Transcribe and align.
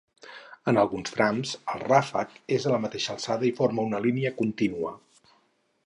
En 0.71 0.79
alguns 0.83 1.13
trams 1.17 1.51
el 1.75 1.85
ràfec 1.91 2.39
és 2.57 2.65
a 2.65 2.73
la 2.77 2.81
mateixa 2.87 3.13
alçada 3.17 3.49
i 3.51 3.55
forma 3.61 3.87
una 3.91 4.01
línia 4.07 4.37
contínua. 4.41 4.99